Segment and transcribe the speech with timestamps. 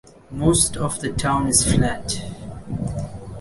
[0.31, 2.23] Most of the town is flat.